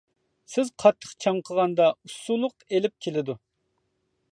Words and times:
سىز 0.53 0.71
قاتتىق 0.83 1.11
چاڭقىغاندا 1.25 1.91
ئۇسسۇلۇق 1.91 2.57
ئېلىپ 2.73 3.07
كېلىدۇ. 3.07 3.37